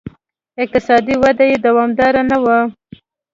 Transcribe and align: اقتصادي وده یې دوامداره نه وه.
اقتصادي 0.63 1.15
وده 1.23 1.43
یې 1.51 1.57
دوامداره 1.65 2.21
نه 2.29 2.37
وه. 2.43 2.59